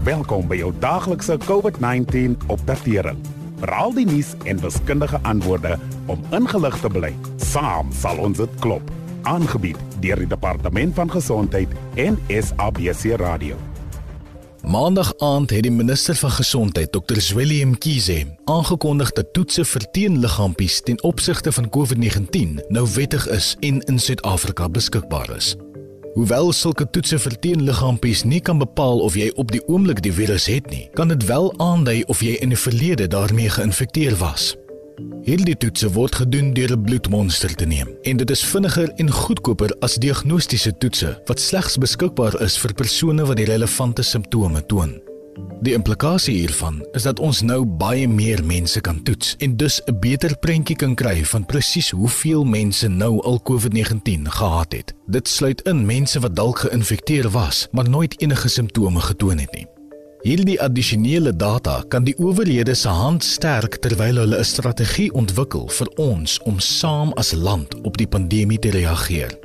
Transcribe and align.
Welkom 0.00 0.46
by 0.48 0.56
jou 0.56 0.70
daaglikse 0.80 1.34
COVID-19 1.44 2.38
opdatering. 2.48 3.18
Veral 3.60 3.92
die 3.92 4.06
nuus 4.08 4.30
en 4.48 4.56
wiskundige 4.62 5.18
antwoorde 5.28 5.74
om 6.08 6.22
ingelig 6.32 6.78
te 6.80 6.88
bly. 6.88 7.10
Saam 7.36 7.92
sal 7.92 8.16
ons 8.24 8.40
dit 8.40 8.54
klop. 8.64 8.88
Aangebied 9.28 9.76
deur 10.00 10.22
die 10.24 10.30
Departement 10.30 10.96
van 10.96 11.12
Gesondheid 11.12 11.76
en 12.00 12.16
SABC 12.32 13.20
Radio. 13.20 13.60
Maandag 14.64 15.12
aand 15.20 15.52
het 15.52 15.68
die 15.68 15.72
minister 15.72 16.16
van 16.16 16.32
Gesondheid, 16.32 16.92
Dr. 16.96 17.20
Zweli 17.20 17.60
Mkhize, 17.64 18.22
aangekondig 18.44 19.12
dat 19.12 19.34
toetse 19.36 19.68
vir 19.68 19.90
teenliggaampies 19.92 20.80
ten 20.80 21.02
opsigte 21.04 21.52
van 21.52 21.68
COVID-19 21.68 22.62
nou 22.72 22.88
wettig 22.96 23.28
is 23.28 23.56
en 23.60 23.84
in 23.84 24.00
Suid-Afrika 24.00 24.68
beskikbaar 24.68 25.36
is. 25.36 25.58
Hoewel 26.20 26.50
sulke 26.52 26.84
toetse 26.92 27.16
vir 27.16 27.32
teenliggaampies 27.40 28.26
nie 28.28 28.42
kan 28.44 28.58
bepaal 28.60 28.98
of 29.00 29.14
jy 29.16 29.30
op 29.40 29.54
die 29.54 29.62
oomblik 29.72 30.02
die 30.04 30.12
virus 30.12 30.50
het 30.52 30.66
nie, 30.68 30.82
kan 30.92 31.08
dit 31.08 31.24
wel 31.24 31.48
aandui 31.64 32.02
of 32.12 32.20
jy 32.20 32.34
in 32.44 32.52
die 32.52 32.58
verlede 32.60 33.06
daarmee 33.08 33.48
geïnfekteer 33.48 34.18
was. 34.20 34.50
Hierdie 35.24 35.56
toetse 35.56 35.88
word 35.96 36.20
gedoen 36.20 36.52
deur 36.52 36.76
'n 36.76 36.84
bloedmonster 36.84 37.54
te 37.56 37.64
neem 37.64 37.96
en 38.04 38.20
dit 38.20 38.30
is 38.30 38.44
vinniger 38.44 38.92
en 39.00 39.10
goedkoper 39.10 39.72
as 39.80 39.96
diagnostiese 39.96 40.76
toetse 40.76 41.16
wat 41.26 41.40
slegs 41.40 41.78
beskikbaar 41.78 42.36
is 42.44 42.58
vir 42.58 42.74
persone 42.74 43.24
wat 43.24 43.36
die 43.36 43.48
relevante 43.48 44.02
simptome 44.02 44.66
toon. 44.66 45.09
Die 45.60 45.74
implikasie 45.76 46.38
hiervan 46.38 46.78
is 46.96 47.04
dat 47.04 47.18
ons 47.20 47.42
nou 47.44 47.58
baie 47.64 48.06
meer 48.08 48.40
mense 48.48 48.80
kan 48.80 49.02
toets 49.04 49.34
en 49.44 49.56
dus 49.60 49.80
'n 49.84 49.98
beter 50.00 50.32
prentjie 50.38 50.76
kan 50.76 50.94
kry 50.94 51.24
van 51.24 51.46
presies 51.46 51.90
hoeveel 51.90 52.44
mense 52.44 52.88
nou 52.88 53.20
al 53.22 53.40
COVID-19 53.42 54.24
gehad 54.24 54.72
het. 54.72 54.94
Dit 55.06 55.28
sluit 55.28 55.60
in 55.60 55.86
mense 55.86 56.20
wat 56.20 56.36
dalk 56.36 56.58
geïnfekteer 56.58 57.30
was, 57.30 57.68
maar 57.70 57.88
nooit 57.88 58.20
enige 58.20 58.48
simptome 58.48 59.00
getoon 59.00 59.38
het 59.38 59.52
nie. 59.52 59.66
Hierdie 60.20 60.60
addisionele 60.60 61.36
data 61.36 61.84
kan 61.88 62.04
die 62.04 62.16
owerhede 62.18 62.74
se 62.74 62.88
hand 62.88 63.24
sterk 63.24 63.76
terwyl 63.76 64.16
hulle 64.16 64.38
'n 64.38 64.44
strategie 64.44 65.12
ontwikkel 65.12 65.68
vir 65.68 65.88
ons 65.96 66.38
om 66.44 66.58
saam 66.58 67.12
as 67.12 67.32
land 67.32 67.80
op 67.82 67.96
die 67.96 68.08
pandemie 68.08 68.58
te 68.58 68.70
reageer. 68.70 69.38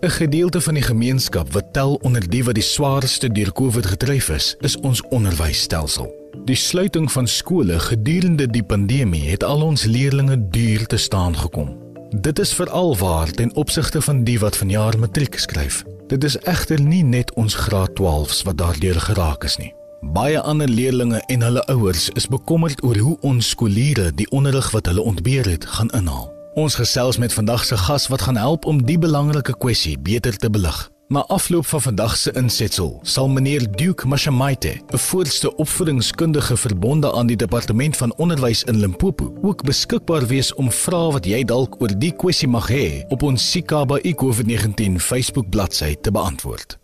'n 0.00 0.10
Gedeelte 0.10 0.60
van 0.60 0.74
die 0.74 0.82
gemeenskap 0.82 1.52
wat 1.52 1.72
tel 1.72 1.94
onder 1.94 2.28
die 2.30 2.44
wat 2.44 2.54
die 2.54 2.62
swaarste 2.62 3.32
deur 3.32 3.52
COVID 3.52 3.86
getref 3.86 4.28
is, 4.28 4.56
is 4.60 4.76
ons 4.76 5.02
onderwysstelsel. 5.08 6.14
Die 6.44 6.56
sluiting 6.56 7.12
van 7.12 7.26
skole 7.26 7.78
gedurende 7.78 8.46
die 8.46 8.62
pandemie 8.62 9.30
het 9.30 9.44
al 9.44 9.62
ons 9.62 9.84
leerders 9.84 10.36
duur 10.50 10.86
te 10.86 10.96
staan 10.96 11.36
gekom. 11.36 11.76
Dit 12.10 12.38
is 12.38 12.54
veral 12.54 12.96
waar 12.96 13.30
ten 13.30 13.54
opsigte 13.54 14.00
van 14.00 14.24
die 14.24 14.38
wat 14.38 14.56
vanjaar 14.56 14.98
matriek 14.98 15.38
skryf. 15.38 15.84
Dit 16.06 16.24
is 16.24 16.38
egter 16.38 16.80
nie 16.80 17.02
net 17.02 17.34
ons 17.34 17.54
graad 17.54 17.90
12s 18.00 18.42
wat 18.42 18.58
daardeur 18.58 19.00
geraak 19.00 19.44
is 19.44 19.56
nie. 19.56 19.74
Baie 20.00 20.40
ander 20.40 20.68
leerders 20.68 21.22
en 21.26 21.42
hulle 21.42 21.66
ouers 21.66 22.10
is 22.14 22.26
bekommerd 22.26 22.82
oor 22.82 22.96
hoe 22.96 23.18
ons 23.20 23.48
skooliere 23.48 24.14
die 24.14 24.30
onderrig 24.30 24.70
wat 24.70 24.86
hulle 24.86 25.02
ontbeer 25.02 25.50
het, 25.50 25.64
gaan 25.66 25.90
inhaal. 25.90 26.37
Ons 26.54 26.74
gesels 26.74 27.18
met 27.18 27.32
vandag 27.32 27.64
se 27.64 27.76
gas 27.76 28.06
wat 28.08 28.22
gaan 28.22 28.36
help 28.36 28.64
om 28.64 28.80
die 28.84 28.98
belangrike 28.98 29.52
kwessie 29.58 29.98
beter 29.98 30.36
te 30.36 30.50
belig. 30.50 30.88
Na 31.08 31.24
afloop 31.32 31.66
van 31.66 31.80
vandag 31.80 32.16
se 32.16 32.32
insetsel 32.36 33.00
sal 33.02 33.28
meneer 33.28 33.64
Duke 33.76 34.08
Mashamaite, 34.08 34.80
'n 34.92 34.98
voorste 34.98 35.56
opvoedingskundige 35.56 36.56
verbonde 36.56 37.12
aan 37.12 37.26
die 37.26 37.36
departement 37.36 37.96
van 37.96 38.14
onderwys 38.16 38.64
in 38.64 38.80
Limpopo, 38.80 39.34
ook 39.42 39.62
beskikbaar 39.62 40.26
wees 40.26 40.54
om 40.54 40.72
vrae 40.72 41.12
wat 41.12 41.26
jy 41.26 41.44
dalk 41.44 41.80
oor 41.80 41.98
die 41.98 42.12
kwessie 42.12 42.48
mag 42.48 42.68
hê 42.68 43.04
op 43.08 43.22
ons 43.22 43.50
Sikaba 43.50 43.98
COVID-19 44.00 44.98
Facebook 44.98 45.48
bladsy 45.50 45.94
te 46.00 46.10
beantwoord. 46.10 46.78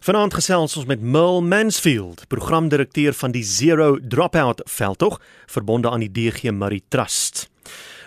Vanaand 0.00 0.34
gesels 0.34 0.76
ons 0.76 0.86
met 0.86 1.00
Merle 1.00 1.40
Mansfield, 1.40 2.26
programdirekteur 2.28 3.12
van 3.12 3.30
die 3.30 3.44
Zero 3.44 3.98
Dropout 4.08 4.60
veldtog, 4.64 5.20
verbonde 5.46 5.90
aan 5.90 6.00
die 6.00 6.12
DG 6.12 6.50
Marie 6.50 6.84
Trust. 6.88 7.48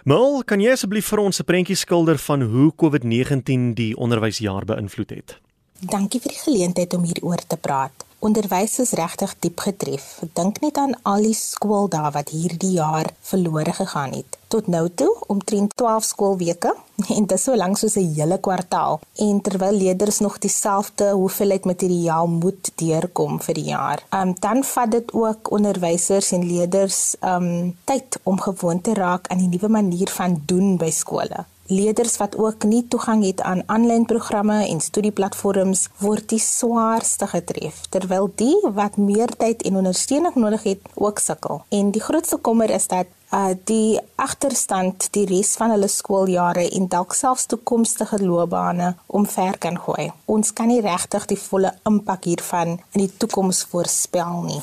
Mul, 0.01 0.39
kan 0.49 0.57
jy 0.57 0.71
asseblief 0.73 1.11
vir 1.11 1.19
ons 1.21 1.39
'n 1.39 1.45
prentjie 1.45 1.75
skilder 1.77 2.17
van 2.17 2.41
hoe 2.41 2.71
COVID-19 2.73 3.73
die 3.77 3.93
onderwysjaar 3.93 4.65
beïnvloed 4.65 5.09
het? 5.09 5.37
Dankie 5.79 6.19
vir 6.19 6.31
die 6.31 6.41
geleentheid 6.41 6.93
om 6.93 7.03
hieroor 7.03 7.41
te 7.47 7.57
praat. 7.57 7.93
Onderwys 8.21 8.75
is 8.77 8.91
regtig 8.93 9.31
diep 9.41 9.63
getref. 9.65 10.03
Dink 10.37 10.59
net 10.61 10.77
aan 10.77 10.91
al 11.09 11.23
die 11.25 11.33
skooldae 11.33 12.11
wat 12.13 12.29
hierdie 12.29 12.75
jaar 12.75 13.07
verlore 13.25 13.73
gegaan 13.73 14.11
het. 14.13 14.35
Tot 14.53 14.67
nou 14.69 14.83
toe 14.93 15.09
omtrent 15.33 15.73
12 15.79 16.05
skoolweke 16.05 16.75
en 17.15 17.25
dit 17.25 17.33
is 17.33 17.45
so 17.47 17.57
lank 17.57 17.79
soos 17.81 17.97
'n 17.97 18.13
hele 18.13 18.37
kwartaal. 18.37 18.99
En 19.25 19.41
terwyl 19.41 19.73
leerders 19.73 20.19
nog 20.19 20.37
dieselfde 20.37 21.09
hoeveelheid 21.17 21.65
materiaal 21.65 22.27
moet 22.27 22.71
deurkom 22.75 23.41
vir 23.41 23.57
die 23.57 23.69
jaar. 23.73 24.05
Um, 24.13 24.35
dan 24.39 24.61
vat 24.63 24.91
dit 24.91 25.13
ook 25.13 25.51
onderwysers 25.51 26.31
en 26.31 26.45
leerders 26.45 27.15
um, 27.25 27.73
tyd 27.89 28.19
om 28.23 28.37
gewoon 28.41 28.81
te 28.81 28.93
raak 28.93 29.27
aan 29.27 29.41
die 29.41 29.49
nuwe 29.49 29.67
manier 29.67 30.09
van 30.09 30.41
doen 30.45 30.77
by 30.77 30.91
skole 30.91 31.45
leerders 31.71 32.17
wat 32.21 32.35
ook 32.37 32.67
nie 32.67 32.83
toegang 32.91 33.23
het 33.25 33.41
aan 33.41 33.63
aanlyn 33.71 34.05
programme 34.05 34.59
en 34.67 34.83
studieplatforms 34.83 35.87
word 36.03 36.27
die 36.33 36.41
swaarste 36.43 37.29
getref 37.31 37.85
terwyl 37.95 38.29
die 38.35 38.57
wat 38.75 38.99
meer 38.99 39.31
tyd 39.39 39.63
en 39.67 39.79
ondersteuning 39.83 40.35
nodig 40.35 40.67
het 40.67 40.93
ook 40.95 41.23
sukkel 41.23 41.63
en 41.69 41.91
die 41.95 42.03
grootste 42.03 42.37
kommer 42.37 42.69
is 42.75 42.87
dat 42.91 43.07
uh 43.31 43.53
die 43.65 43.99
agterstand 44.19 45.07
die 45.15 45.23
res 45.29 45.53
van 45.59 45.71
hulle 45.71 45.87
skooljare 45.87 46.65
en 46.75 46.89
dalk 46.91 47.15
selfs 47.15 47.47
toekomstige 47.51 48.19
loopbane 48.19 48.89
omver 49.07 49.57
kan 49.57 49.79
gooi. 49.79 50.09
Ons 50.25 50.51
kan 50.53 50.67
nie 50.67 50.81
regtig 50.83 51.29
die 51.31 51.39
volle 51.39 51.71
impak 51.87 52.27
hiervan 52.27 52.75
in 52.91 53.05
die 53.05 53.11
toekoms 53.23 53.63
voorspel 53.71 54.43
nie. 54.49 54.59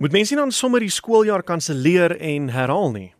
Moet 0.00 0.16
mense 0.16 0.36
dan 0.36 0.52
sommer 0.52 0.80
die 0.80 0.92
skooljaar 0.92 1.44
kanselleer 1.44 2.16
en 2.16 2.48
herhaal 2.52 2.90
nie? 2.96 3.10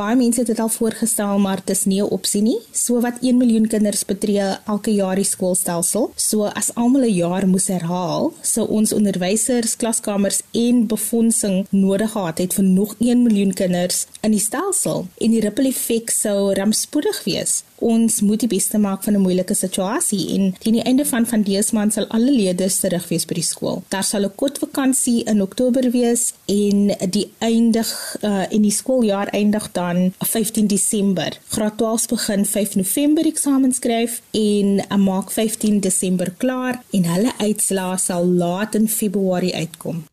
Baie 0.00 0.16
mense 0.16 0.40
het 0.40 0.48
dit 0.48 0.60
al 0.62 0.70
voorgestel, 0.72 1.38
maar 1.44 1.60
dit 1.60 1.76
is 1.76 1.84
nie 1.84 2.00
'n 2.00 2.12
opsie 2.16 2.42
nie. 2.42 2.58
So 2.72 3.00
wat 3.00 3.20
1 3.20 3.36
miljoen 3.36 3.66
kinders 3.66 4.04
betree 4.04 4.56
elke 4.66 4.94
jaar 4.94 5.16
die 5.16 5.24
skoolstelsel. 5.24 6.12
So 6.16 6.44
as 6.44 6.74
almal 6.74 7.02
'n 7.02 7.14
jaar 7.14 7.46
moes 7.46 7.66
herhaal, 7.66 8.32
sou 8.40 8.68
ons 8.68 8.92
onderwysers, 8.92 9.76
klaskamers 9.76 10.40
en 10.52 10.86
befondsing 10.86 11.66
nodig 11.70 12.10
gehad 12.10 12.38
het 12.38 12.54
vir 12.54 12.64
nog 12.64 12.94
1 12.98 13.22
miljoen 13.22 13.52
kinders 13.52 14.06
in 14.20 14.30
die 14.30 14.40
stelsel. 14.40 15.06
En 15.18 15.30
die 15.30 15.40
ripple 15.40 15.68
effek 15.68 16.10
sou 16.10 16.54
rampspoedig 16.54 17.24
wees 17.24 17.62
ons 17.80 18.20
moet 18.24 18.40
die 18.44 18.50
beste 18.50 18.78
maak 18.78 19.02
van 19.04 19.14
'n 19.16 19.24
moeilike 19.24 19.54
situasie 19.54 20.22
en 20.36 20.54
teen 20.58 20.76
die 20.78 20.82
einde 20.82 21.04
van 21.04 21.26
van 21.26 21.42
dese 21.42 21.74
maand 21.74 21.92
sal 21.92 22.06
alle 22.08 22.30
leerders 22.30 22.80
terug 22.80 23.08
wees 23.08 23.24
by 23.24 23.34
die 23.34 23.42
skool. 23.52 23.82
Daar 23.88 24.04
sal 24.04 24.24
'n 24.24 24.34
kort 24.34 24.58
vakansie 24.58 25.24
in 25.24 25.42
Oktober 25.42 25.90
wees 25.90 26.32
en 26.46 26.94
die 27.10 27.32
eindig 27.38 28.16
uh, 28.22 28.44
in 28.50 28.62
die 28.62 28.70
skooljaar 28.70 29.26
eindig 29.26 29.72
dan 29.72 29.89
15 30.18 30.66
Desember. 30.66 31.36
Graad 31.54 31.76
12 31.78 32.06
begin 32.08 32.44
5 32.46 32.76
November 32.80 33.26
eksamen 33.26 33.72
skryf 33.72 34.20
en 34.36 34.78
uh, 34.84 34.96
maak 34.96 35.30
15 35.32 35.80
Desember 35.80 36.30
klaar 36.36 36.80
en 36.92 37.08
hulle 37.14 37.32
uitslae 37.38 37.98
sal 37.98 38.26
laat 38.26 38.74
in 38.74 38.88
Februarie 38.88 39.54
uitkom. 39.54 40.04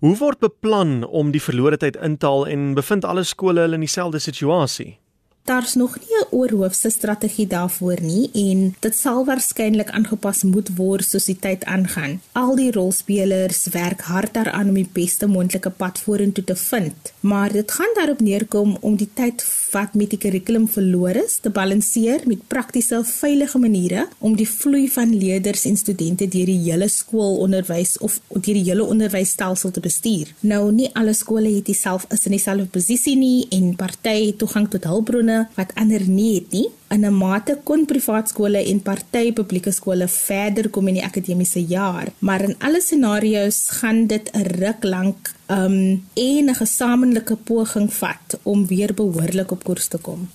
Hoe 0.00 0.16
word 0.16 0.38
beplan 0.44 1.00
om 1.04 1.32
die 1.32 1.42
verlore 1.42 1.78
tyd 1.80 1.96
in 2.04 2.18
te 2.20 2.28
haal 2.28 2.46
en 2.52 2.74
bevind 2.76 3.04
alle 3.04 3.24
skole 3.24 3.64
hulle 3.64 3.78
in 3.78 3.86
dieselfde 3.86 4.20
situasie? 4.20 4.96
Daar's 5.46 5.74
nog 5.74 5.98
nie 5.98 6.16
'n 6.20 6.26
oorhoofse 6.30 6.90
strategie 6.90 7.46
daarvoor 7.46 8.00
nie 8.00 8.30
en 8.32 8.74
dit 8.80 8.96
sal 8.96 9.24
waarskynlik 9.24 9.90
aangepas 9.90 10.42
moet 10.42 10.68
word 10.76 11.04
soos 11.04 11.24
die 11.24 11.38
tyd 11.38 11.64
aangaan. 11.64 12.20
Al 12.32 12.56
die 12.56 12.72
rolspelers 12.72 13.66
werk 13.66 14.00
hard 14.00 14.34
daaraan 14.34 14.68
om 14.68 14.74
die 14.74 14.88
beste 14.92 15.26
moontlike 15.26 15.70
pad 15.70 15.98
vorentoe 15.98 16.44
te 16.44 16.56
vind, 16.56 17.12
maar 17.20 17.52
dit 17.52 17.70
gaan 17.70 17.94
daarop 17.94 18.20
neerkom 18.20 18.76
om 18.80 18.96
die 18.96 19.08
tyd 19.14 19.44
wat 19.70 19.94
met 19.94 20.10
die 20.10 20.18
kurrikulum 20.18 20.68
verlore 20.68 21.24
is 21.24 21.38
te 21.38 21.50
balanseer 21.50 22.20
met 22.24 22.48
praktiese, 22.48 23.04
veilige 23.04 23.58
maniere 23.58 24.08
om 24.18 24.36
die 24.36 24.48
vloei 24.48 24.88
van 24.88 25.18
leerders 25.18 25.64
en 25.64 25.76
studente 25.76 26.28
deur 26.28 26.46
die 26.46 26.70
hele 26.70 26.88
skoolonderwys 26.88 27.98
of 27.98 28.20
deur 28.28 28.54
die 28.54 28.64
hele 28.64 28.84
onderwysstelsel 28.84 29.70
te 29.70 29.80
bestuur. 29.80 30.34
Nou 30.40 30.72
nie 30.72 30.90
alle 30.94 31.12
skole 31.12 31.54
het 31.54 31.64
dieselfde 31.64 32.14
is 32.14 32.24
in 32.24 32.30
dieselfde 32.30 32.66
posisie 32.66 33.16
nie 33.16 33.46
en 33.50 33.76
party 33.76 34.36
toegang 34.36 34.70
tot 34.70 34.84
hulpbronne 34.84 35.35
wat 35.56 35.74
ander 35.74 36.02
nie 36.08 36.34
het 36.34 36.52
nie. 36.52 36.68
In 36.94 37.04
'n 37.04 37.16
mate 37.16 37.58
kon 37.64 37.84
privaat 37.84 38.28
skole 38.28 38.60
en 38.72 38.80
party 38.80 39.32
publieke 39.32 39.72
skole 39.72 40.08
verder 40.08 40.68
kom 40.68 40.88
in 40.88 40.94
die 40.94 41.04
akademiese 41.04 41.62
jaar, 41.64 42.08
maar 42.18 42.42
in 42.42 42.54
alle 42.58 42.80
scenario's 42.80 43.68
gaan 43.68 44.06
dit 44.06 44.30
'n 44.32 44.46
ruk 44.60 44.84
lank 44.84 45.34
um 45.50 46.06
en 46.14 46.44
'n 46.50 46.54
gesamentlike 46.54 47.36
poging 47.36 47.92
vat 47.92 48.38
om 48.42 48.66
weer 48.66 48.94
behoorlik 48.94 49.50
op 49.50 49.64
koers 49.64 49.88
te 49.88 49.98
kom. 49.98 50.28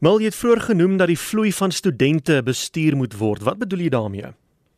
Mal 0.00 0.20
het 0.20 0.34
vroeër 0.34 0.60
genoem 0.60 0.96
dat 0.96 1.06
die 1.06 1.18
vloei 1.18 1.52
van 1.52 1.70
studente 1.70 2.42
bestuur 2.44 2.96
moet 2.96 3.16
word. 3.16 3.42
Wat 3.42 3.58
bedoel 3.58 3.78
jy 3.78 3.88
daarmee? 3.88 4.32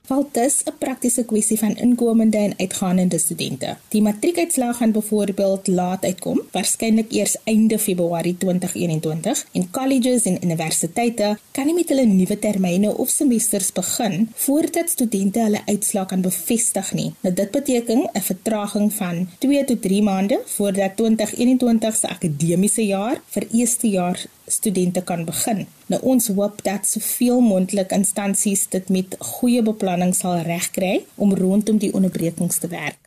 Val 0.04 0.26
dis 0.36 0.54
'n 0.68 0.74
praktiese 0.78 1.22
kwessie 1.24 1.58
van 1.58 1.76
inkomende 1.76 2.36
en 2.36 2.54
uitgaande 2.56 3.18
studente. 3.18 3.76
Die 3.88 4.02
matriekuitslag 4.02 4.76
gaan 4.76 4.92
byvoorbeeld 4.92 5.66
laat 5.66 6.04
uitkom, 6.04 6.42
waarskynlik 6.52 7.12
eers 7.12 7.36
einde 7.44 7.78
Februarie 7.78 8.36
2021 8.36 9.46
en 9.52 9.70
colleges 9.70 10.24
en 10.24 10.44
universiteite 10.44 11.38
kan 11.50 11.66
nie 11.66 11.74
met 11.74 11.88
hulle 11.88 12.04
nuwe 12.04 12.38
termyne 12.38 12.96
of 12.96 13.08
semesters 13.08 13.72
begin 13.72 14.28
voordat 14.34 14.90
studente 14.90 15.40
hulle 15.40 15.62
uitslae 15.66 16.06
kan 16.06 16.20
bevestig 16.20 16.92
nie. 16.92 17.12
Nou 17.20 17.34
dit 17.34 17.50
beteken 17.50 18.08
'n 18.12 18.20
vertraging 18.20 18.92
van 18.92 19.28
2 19.38 19.64
tot 19.64 19.82
3 19.82 20.02
maande 20.02 20.40
voordat 20.44 20.96
2021 20.96 21.96
se 21.96 22.08
akademiese 22.08 22.86
jaar 22.86 23.20
vir 23.30 23.46
eerstejaars 23.52 24.26
studente 24.54 25.02
kan 25.02 25.24
begin. 25.28 25.66
Nou 25.92 26.00
ons 26.14 26.28
hoop 26.36 26.62
dat 26.66 26.86
soveel 26.88 27.42
moontlik 27.44 27.92
instansies 27.96 28.66
dit 28.72 28.88
met 28.88 29.16
goeie 29.18 29.62
beplanning 29.62 30.14
sal 30.16 30.44
regkry 30.46 31.02
om 31.14 31.34
rondom 31.34 31.80
die 31.82 31.92
onderbrekings 31.92 32.62
te 32.62 32.70
werk. 32.72 32.98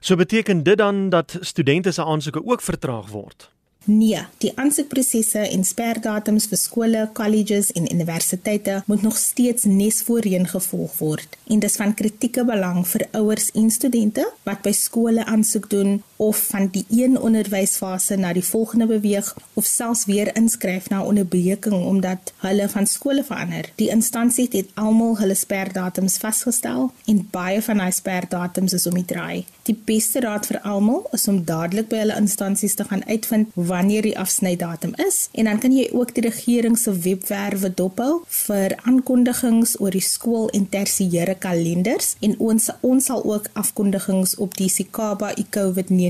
So 0.00 0.16
beteken 0.16 0.62
dit 0.62 0.78
dan 0.78 1.08
dat 1.08 1.36
studente 1.40 1.92
se 1.92 2.04
aansoeke 2.04 2.44
ook 2.44 2.62
vertraag 2.62 3.10
word? 3.10 3.50
Nee, 3.84 4.20
die 4.38 4.50
aansoekprosesse 4.60 5.40
en 5.40 5.62
sperdatums 5.64 6.46
vir 6.50 6.58
skole, 6.60 7.04
colleges 7.16 7.70
en 7.72 7.88
universiteite 7.88 8.82
moet 8.86 9.02
nog 9.02 9.16
steeds 9.16 9.64
nes 9.64 10.02
voorheen 10.04 10.44
gevolg 10.48 10.98
word. 10.98 11.38
En 11.48 11.62
dis 11.64 11.76
van 11.80 11.94
kritieke 11.96 12.44
belang 12.44 12.84
vir 12.86 13.06
ouers 13.16 13.48
en 13.56 13.70
studente 13.72 14.26
wat 14.44 14.60
by 14.66 14.74
skole 14.76 15.24
aansoek 15.24 15.70
doen 15.72 16.02
of 16.20 16.36
van 16.50 16.68
die 16.68 16.84
een 16.90 17.20
onderwysfase 17.20 18.16
na 18.16 18.32
die 18.36 18.44
volgende 18.44 18.86
beweeg 18.86 19.36
of 19.54 19.64
selfs 19.64 20.04
weer 20.04 20.28
inskryf 20.36 20.88
na 20.92 21.00
onderbreking 21.02 21.74
omdat 21.74 22.32
hulle 22.44 22.68
van 22.68 22.86
skole 22.86 23.24
verander. 23.24 23.70
Die 23.80 23.88
instansie 23.88 24.48
het 24.52 24.68
almal 24.74 25.16
hulle 25.18 25.34
sperdatums 25.34 26.18
vasgestel 26.20 26.90
en 27.08 27.22
baie 27.32 27.62
van 27.64 27.80
daai 27.80 27.92
sperdatums 27.96 28.76
is 28.76 28.84
om 28.90 28.98
die 29.00 29.06
draai. 29.14 29.46
Die 29.64 29.76
beste 29.84 30.20
raad 30.20 30.48
vir 30.50 30.58
almal 30.68 31.06
is 31.16 31.24
om 31.32 31.38
dadelik 31.48 31.88
by 31.88 32.02
hulle 32.02 32.20
instansies 32.20 32.76
te 32.76 32.84
gaan 32.90 33.06
uitvind 33.08 33.56
wanneer 33.56 34.04
die 34.04 34.18
afsnydatum 34.18 34.92
is 35.06 35.22
en 35.32 35.48
dan 35.48 35.62
kan 35.64 35.72
jy 35.72 35.88
ook 35.96 36.12
die 36.18 36.26
regering 36.28 36.76
se 36.78 36.92
webwerwe 37.06 37.72
dophou 37.80 38.10
vir 38.42 38.76
aankondigings 38.84 39.78
oor 39.80 39.96
die 39.96 40.04
skool 40.04 40.50
en 40.52 40.68
tersiêre 40.68 41.38
kalenders 41.40 42.12
en 42.20 42.36
ons 42.50 42.68
ons 42.84 43.10
sal 43.12 43.24
ook 43.24 43.48
afkondigings 43.64 44.36
op 44.36 44.60
die 44.60 44.68
Sikaba 44.68 45.32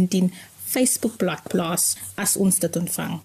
COVID-19 0.01 0.33
Facebookblad 0.65 1.43
plaas 1.49 1.97
as 2.17 2.37
ons 2.37 2.59
dit 2.59 2.77
ontvang. 2.77 3.21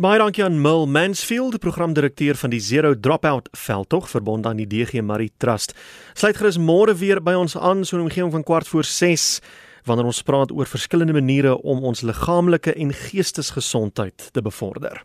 Baie 0.00 0.18
dankie 0.18 0.44
aan 0.44 0.60
Mil 0.60 0.86
Mansfield, 0.86 1.58
programdirekteur 1.60 2.34
van 2.36 2.50
die 2.50 2.60
Zero 2.60 2.94
Dropout 2.98 3.48
veldtog 3.52 4.08
verbond 4.10 4.46
aan 4.46 4.56
die 4.56 4.66
DG 4.66 5.02
Marie 5.02 5.32
Trust. 5.38 5.74
Sluit 6.14 6.36
gerus 6.36 6.58
môre 6.58 6.94
weer 6.96 7.20
by 7.22 7.34
ons 7.36 7.56
aan 7.56 7.84
so 7.84 7.96
'n 7.96 8.08
omgewing 8.08 8.32
van 8.32 8.42
kwart 8.42 8.68
voor 8.68 8.84
6 8.84 9.40
wanneer 9.84 10.06
ons 10.06 10.22
praat 10.22 10.52
oor 10.52 10.66
verskillende 10.66 11.12
maniere 11.12 11.62
om 11.62 11.84
ons 11.84 12.00
liggaamlike 12.00 12.72
en 12.72 12.92
geestesgesondheid 12.92 14.32
te 14.32 14.42
bevorder. 14.42 15.04